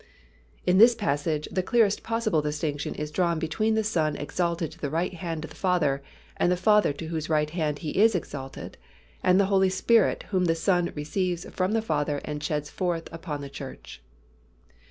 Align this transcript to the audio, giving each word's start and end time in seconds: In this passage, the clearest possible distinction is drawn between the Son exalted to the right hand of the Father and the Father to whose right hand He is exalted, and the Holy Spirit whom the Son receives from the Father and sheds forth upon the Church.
In 0.65 0.79
this 0.79 0.95
passage, 0.95 1.47
the 1.51 1.61
clearest 1.61 2.01
possible 2.01 2.41
distinction 2.41 2.95
is 2.95 3.11
drawn 3.11 3.37
between 3.37 3.75
the 3.75 3.83
Son 3.83 4.15
exalted 4.15 4.71
to 4.71 4.79
the 4.79 4.89
right 4.89 5.13
hand 5.13 5.43
of 5.43 5.51
the 5.51 5.55
Father 5.55 6.01
and 6.37 6.51
the 6.51 6.57
Father 6.57 6.91
to 6.91 7.07
whose 7.09 7.29
right 7.29 7.51
hand 7.51 7.77
He 7.85 7.91
is 7.91 8.15
exalted, 8.15 8.79
and 9.21 9.39
the 9.39 9.45
Holy 9.53 9.69
Spirit 9.69 10.23
whom 10.31 10.45
the 10.45 10.55
Son 10.55 10.91
receives 10.95 11.45
from 11.51 11.73
the 11.73 11.83
Father 11.83 12.19
and 12.25 12.41
sheds 12.43 12.67
forth 12.71 13.09
upon 13.13 13.41
the 13.41 13.47
Church. 13.51 14.01